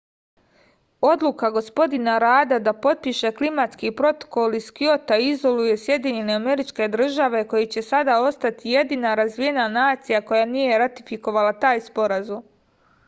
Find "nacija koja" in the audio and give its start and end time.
9.77-10.45